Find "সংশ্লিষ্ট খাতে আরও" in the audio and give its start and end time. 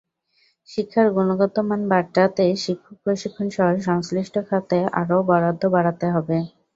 3.87-5.17